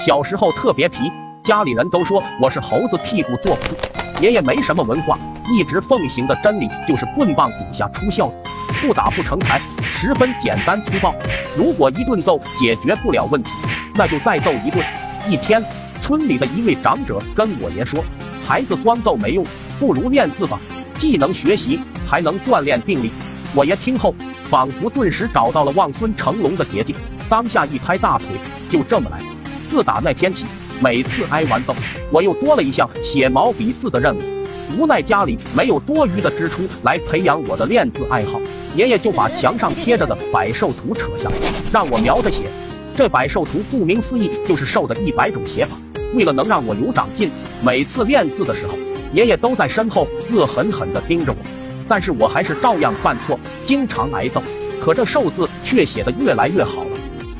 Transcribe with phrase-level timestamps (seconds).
[0.00, 1.12] 小时候特别皮，
[1.44, 3.76] 家里人都说我是猴子屁股坐不住。
[4.20, 5.16] 爷爷没什么文化，
[5.52, 8.34] 一直奉行的真理就是棍棒底下出孝子，
[8.80, 11.14] 不打不成才，十分简单粗暴。
[11.56, 13.50] 如果一顿揍解决不了问题，
[13.94, 14.84] 那就再揍一顿。
[15.28, 15.62] 一天，
[16.02, 18.02] 村里的一位长者跟我爷说
[18.44, 19.46] ：“孩子光揍没用，
[19.78, 20.58] 不如练字吧，
[20.98, 21.78] 既能学习，
[22.08, 23.12] 还能锻炼定力。”
[23.54, 24.12] 我爷听后，
[24.50, 26.96] 仿佛顿时找到了望孙成龙的捷径，
[27.28, 28.26] 当下一拍大腿，
[28.68, 29.31] 就这么来。
[29.72, 30.44] 自打那天起，
[30.82, 31.74] 每次挨完揍，
[32.10, 34.20] 我又多了一项写毛笔字的任务。
[34.76, 38.38] 无奈家里没有多余的支出来培养我的练字爱好，
[38.76, 41.36] 爷爷就把墙上贴着的百兽图扯下来，
[41.72, 42.42] 让我描着写。
[42.94, 45.74] 这百兽图顾名思义就是兽的一百种写法。
[46.12, 47.30] 为了能让我有长进，
[47.64, 48.74] 每次练字的时候，
[49.14, 51.38] 爷爷都在身后恶狠狠地盯着我。
[51.88, 54.42] 但是我还是照样犯错，经常挨揍。
[54.82, 56.84] 可这寿字却写得越来越好，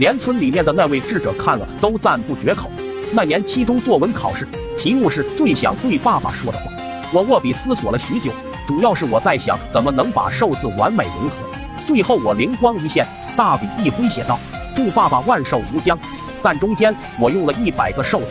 [0.00, 2.70] 连村里面的那位智者看了都赞不绝口。
[3.12, 6.72] 那年期中作文考试，题目是最想对爸爸说的话。
[7.12, 8.32] 我握笔思索了许久，
[8.66, 11.36] 主要是我在想怎么能把寿字完美融合。
[11.86, 14.38] 最后我灵光一现，大笔一挥写道
[14.74, 15.98] ：“祝爸爸万寿无疆。”
[16.42, 18.28] 但中间我用了一百个寿字。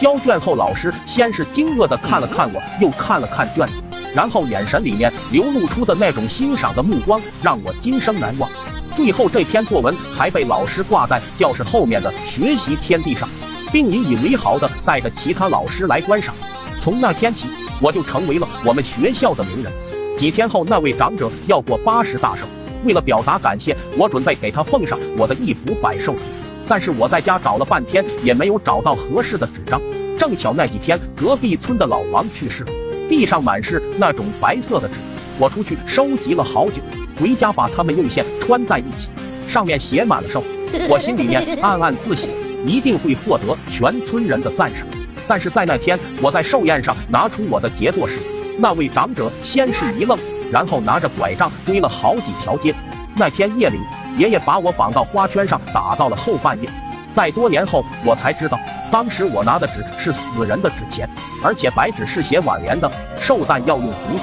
[0.00, 3.84] 交卷后，老师先是惊愕地看了看我，又看了看卷子。
[4.16, 8.50] 然后眼神里面流露出的那种欣赏的目光，让我今生难忘。
[8.96, 13.28] 最后这篇作文还被老师挂在教室后面的学习天地上，
[13.72, 16.34] 并引以为豪的带着其他老师来观赏。
[16.82, 17.48] 从那天起，
[17.80, 19.72] 我就成为了我们学校的名人。
[20.16, 22.46] 几天后，那位长者要过八十大寿，
[22.84, 26.20] 为了表达感谢，我准备给他奉上我的一幅百寿图。
[26.68, 29.80] 但是我在家找了半天，也没有找到合适的纸张。
[30.16, 32.70] 正巧那几天隔壁村的老王去世了。
[33.08, 34.94] 地上满是那种白色的纸，
[35.38, 36.74] 我出去收集了好久，
[37.20, 39.08] 回家把它们用线穿在一起，
[39.48, 40.42] 上面写满了寿。
[40.88, 42.28] 我心里面暗暗自喜，
[42.66, 44.86] 一定会获得全村人的赞赏。
[45.26, 48.18] 但是在那天我在寿宴上拿出我的杰作时，
[48.58, 50.18] 那位长者先是一愣，
[50.52, 52.74] 然后拿着拐杖追了好几条街。
[53.16, 53.78] 那天夜里，
[54.16, 56.68] 爷爷把我绑到花圈上打到了后半夜。
[57.14, 58.58] 在多年后，我才知道。
[58.90, 61.08] 当时我拿的纸是死人的纸钱，
[61.42, 62.90] 而且白纸是写挽联的，
[63.20, 64.22] 寿诞要用红纸。